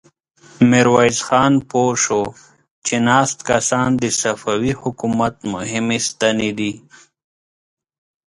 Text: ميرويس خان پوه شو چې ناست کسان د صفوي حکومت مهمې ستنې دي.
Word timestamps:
ميرويس 0.69 1.17
خان 1.27 1.53
پوه 1.69 1.93
شو 2.03 2.21
چې 2.85 2.95
ناست 3.07 3.37
کسان 3.49 3.89
د 3.97 4.03
صفوي 4.21 4.73
حکومت 4.81 5.35
مهمې 5.53 5.99
ستنې 6.07 6.51
دي. 6.59 6.73